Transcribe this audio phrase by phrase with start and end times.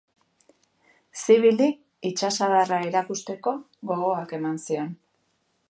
[1.25, 1.67] Zivili
[2.11, 3.55] itsas indarra erakusteko
[3.91, 4.91] gogoak eman zion.